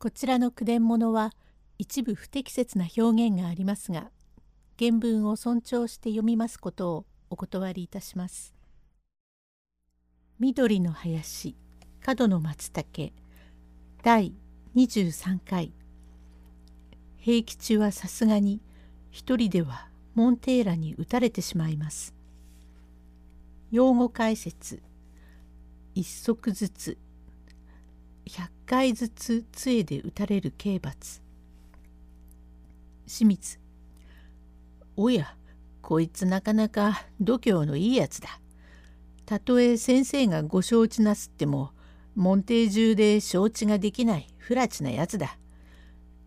[0.00, 1.32] こちらの句伝物は
[1.76, 4.12] 一部不適切な表現がありますが
[4.78, 8.54] 原文を尊重して読みますことをお断りいたします。
[10.38, 11.56] 緑の林
[12.00, 13.12] 角の松茸
[14.04, 14.34] 第
[14.76, 15.72] 23回
[17.16, 18.60] 平吉はさすがに
[19.10, 22.14] 一人ではモンテーラに撃たれてしまいます。
[23.72, 24.80] 用語解説
[25.96, 26.98] 一足ずつ
[28.28, 31.22] 100回ずつ杖で打たれる刑罰。
[33.06, 33.58] 清水。
[34.96, 35.34] おや
[35.80, 38.40] こいつなかなか度胸のいいやつだ。
[39.24, 41.72] たとえ先生がご承知なすっても
[42.14, 45.38] 門弟中で承知ができない不埒なやつだ。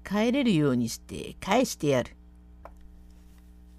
[0.04, 2.16] 帰れるようにして返してやる。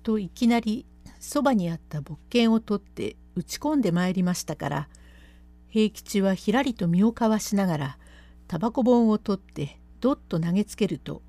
[0.03, 0.87] といきなり
[1.19, 4.89] そばにあった木剣を取って打ち込んでまいりましたから
[5.69, 7.99] 平吉はひらりと身をかわしながら
[8.49, 11.23] タバコ本を取ってどっと投げつけると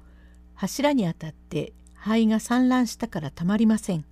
[0.55, 4.05] 柱に当たって灰が散乱したからたまりません。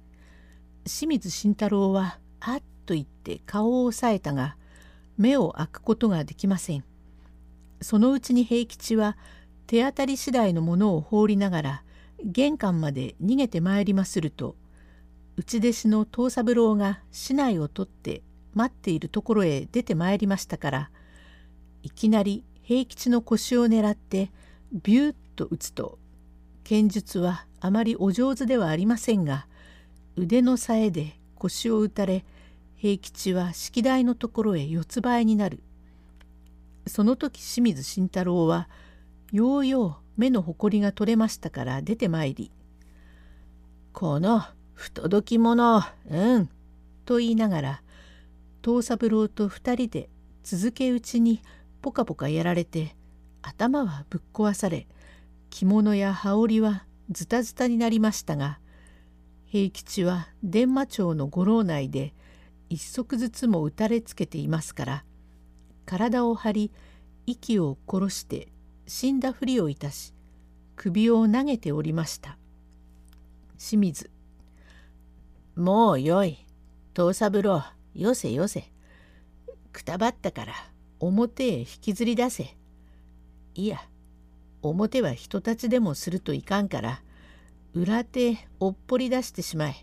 [0.86, 4.56] 清水慎太郎はあっと言って顔を押さえたが
[5.18, 6.84] 目を開くことができません。
[7.82, 9.18] そのうちに平吉は
[9.68, 11.84] 手当たり次第のものを放りながら
[12.24, 14.56] 玄関まで逃げてまいりますると
[15.38, 18.22] 内弟子の藤三郎が市内を取って
[18.54, 20.90] 待っているところへ出てまいりましたから
[21.84, 24.32] いきなり平吉の腰を狙って
[24.72, 25.98] ビューッと打つと
[26.64, 29.48] 剣術はあまりお上手ではありませんが
[30.16, 32.26] 腕のさえで腰を打たれ
[32.76, 35.62] 平吉は式台のところへ四つ倍になる。
[36.88, 38.68] その時清水慎太郎は
[39.32, 42.52] ようよう目の誇りが取れましたから出てまいり
[43.94, 46.50] 「この不届き者うん」
[47.06, 47.84] と言いながら
[48.64, 50.10] 藤三郎と二人で
[50.44, 51.42] 続け打ちに
[51.82, 52.96] ポカポカやられて
[53.42, 54.88] 頭はぶっ壊され
[55.50, 58.60] 着物や羽織はズタズタになりましたが
[59.46, 62.14] 平吉は伝馬町の五郎内で
[62.70, 65.04] 一足ずつも打たれつけていますから
[65.86, 66.72] 体を張り
[67.26, 68.48] 息を殺して
[68.88, 70.14] 死んだふりをいたし
[70.76, 72.38] 首を投げておりました。
[73.60, 74.10] 清水
[75.56, 76.44] もうよい。
[76.98, 77.64] 藤三郎
[77.94, 78.64] よせよせ。
[79.72, 80.54] くたばったから
[81.02, 82.56] 表へ引きずり出せ。
[83.56, 83.82] いや、
[84.62, 87.02] 表は人たちでもするといかんから、
[87.74, 89.76] 裏手おっぽり出してしまえ。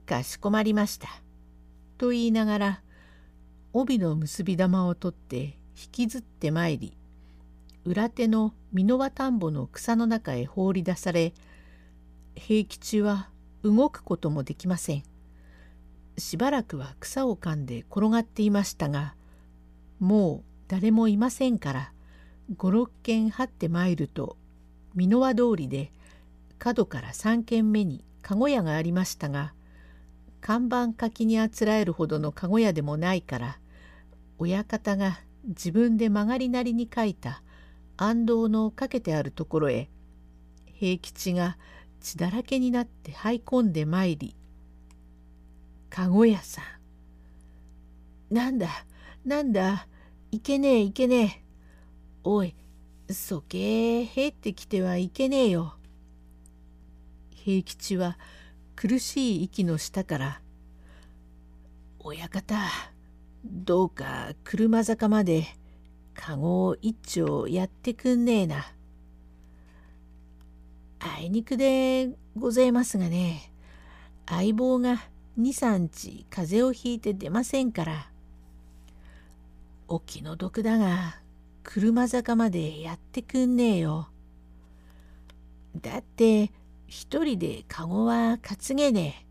[0.00, 1.08] かしこまりました。
[1.96, 2.82] と言いながら、
[3.72, 6.94] 帯の結び玉を取って引きずってまいり、
[7.86, 11.32] 裏手の箕輪田んぼの草の中へ放り出され、
[12.34, 13.30] 平吉は
[13.62, 15.04] 動くこともできません。
[16.18, 19.14] しばらくは草を噛んで転がっていましたが
[20.00, 21.92] もう誰もいませんから
[22.56, 24.36] 五六軒張って参ると
[24.94, 25.90] 箕輪通りで
[26.58, 29.52] 角から三軒目に籠屋がありましたが
[30.40, 33.58] 看板書きにあつらえるほどの籠屋でもないから
[34.38, 37.42] 親方が自分で曲がりなりに書いた
[37.96, 39.88] 暗道のかけてあるところへ
[40.66, 41.56] 平吉が
[42.00, 44.36] 血だらけになって這い込んで参り
[45.90, 48.34] 籠屋さん。
[48.34, 48.68] なんだ、
[49.26, 49.88] なんだ、
[50.30, 51.42] いけねえいけねえ。
[52.22, 52.54] おい、
[53.10, 55.74] そけーへってきてはいけねえよ。
[57.32, 58.18] 平吉は
[58.76, 60.40] 苦しい息の下から
[61.98, 62.56] 「親方
[63.44, 65.44] どうか車坂まで
[66.14, 68.64] 籠を一丁やってくんねえな」。
[71.00, 73.52] あいにくでございますがね
[74.26, 75.02] 相棒が
[75.36, 78.10] 23日風邪をひいて出ませんから
[79.88, 81.20] お気の毒だが
[81.62, 84.08] 車坂までやってくんねえよ。
[85.80, 86.50] だって
[86.86, 89.26] 一人で籠は担げね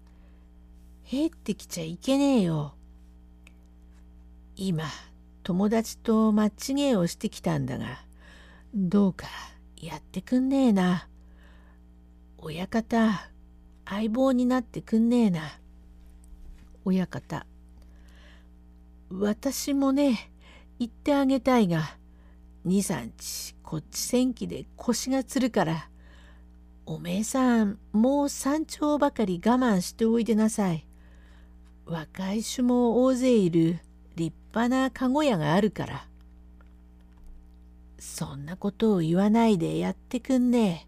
[1.04, 1.18] え。
[1.24, 2.76] へってきちゃいけねえよ。
[4.56, 4.86] 今
[5.44, 8.04] 友達とマッチ芸をしてきたんだが
[8.74, 9.28] どうか
[9.76, 11.08] やってくんねえな。
[12.38, 13.30] 親方
[13.86, 15.42] 相棒になってくんねえな。
[16.86, 17.46] 親方
[19.10, 20.32] 私もね
[20.80, 21.98] 言ってあげたいが
[22.66, 25.90] 23日こっち戦記で腰がつるから
[26.88, 30.86] おめえさんもう山頂ばかり我慢しておいでなさい。
[31.88, 33.80] 若い種も大勢いる
[34.16, 36.08] 立派な籠屋があるから。
[37.98, 40.88] そんなことを言わないでやってくんね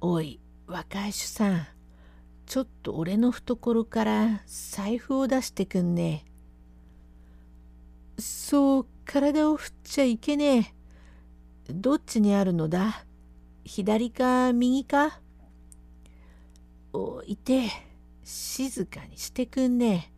[0.00, 0.38] おい
[0.68, 1.66] 若い種さん
[2.46, 6.35] ちょっと俺の懐から財布を出してくんねえ。
[8.18, 10.74] そう体を振っちゃいけね
[11.68, 11.72] え。
[11.72, 13.04] どっちにあるのだ？
[13.64, 15.20] 左か右か？
[16.92, 17.68] おいて
[18.24, 20.12] 静かにしてくんねえ。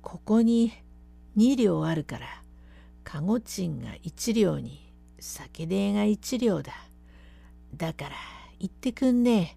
[0.00, 0.72] ここに
[1.36, 2.26] 2両あるから
[3.04, 6.72] かご賃が1両に酒代が1両だ。
[7.76, 8.10] だから
[8.58, 9.56] 行ってくんね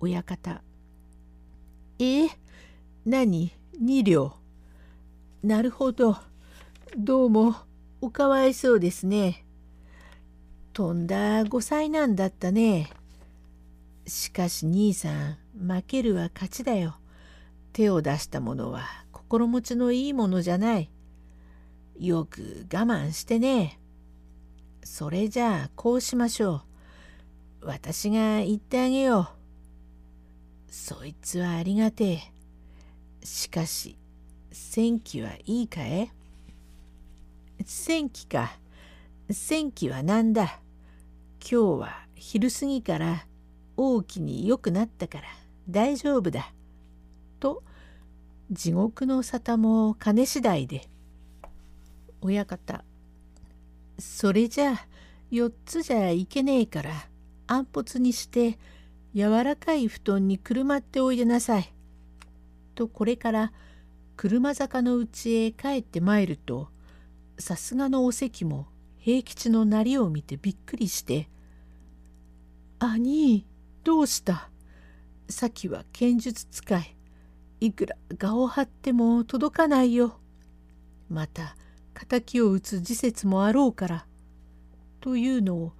[0.00, 0.62] 親方。
[1.98, 2.28] え？
[3.04, 4.39] 何？2両。
[5.42, 6.18] なるほど。
[6.98, 7.56] どうも
[8.02, 9.46] おかわいそうですね。
[10.74, 12.90] とんだ5歳なんだったね。
[14.06, 16.96] しかし兄さん負けるは勝ちだよ。
[17.72, 20.90] 手を出したものは心持ちのいいものじゃない。
[21.98, 23.78] よく我慢してね。
[24.84, 26.62] それじゃあこうしましょ
[27.62, 27.66] う。
[27.66, 29.30] 私が言ってあげよ
[30.68, 30.72] う。
[30.72, 32.20] そいつはありがてえ。
[33.24, 33.96] しかし
[34.52, 36.10] 戦機はいいかえ
[37.64, 38.50] 戦機か
[39.30, 40.60] 戦機は何だ？
[41.40, 43.26] 今日は昼過ぎから
[43.76, 45.24] 大きに良くなったから
[45.68, 46.52] 大丈夫だ。
[47.38, 47.62] と
[48.50, 50.88] 地獄の沙汰も金次第で
[52.20, 52.84] 親方
[54.00, 54.86] それじゃあ
[55.30, 56.90] 4つじゃいけねえから
[57.46, 58.58] 安発にして
[59.14, 61.72] 柔らかい布団にくるまっておいでなさい。
[62.74, 63.52] とこれから
[64.20, 66.68] 車坂のうちへ帰ってまいると
[67.38, 68.66] さすがのお関も
[68.98, 71.30] 平吉のなりを見てびっくりして
[72.78, 73.46] 「兄
[73.82, 74.50] どうした？
[75.30, 76.96] さっきは剣術使い
[77.60, 80.20] いくら画を張っても届かないよ。
[81.08, 81.56] また
[82.06, 84.06] 敵を討つ時節もあろうから。
[85.00, 85.72] というのを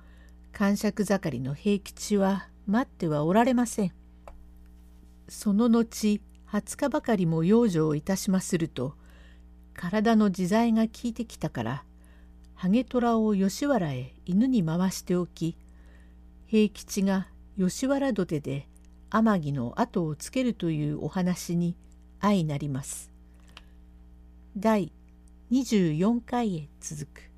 [0.51, 3.93] 感触盛りの平吉は待ってはおられません。
[5.29, 6.23] その後
[6.53, 8.95] 20日ばかりも養生いたしますると
[9.75, 11.85] 体の自在が効いてきたから
[12.55, 15.57] ハゲトラを吉原へ犬に回しておき
[16.47, 18.67] 平吉が吉原土手で
[19.11, 21.77] 天城の後をつけるというお話に
[22.21, 23.11] 相なります。
[24.57, 24.93] 第
[25.51, 27.30] 24回へ続く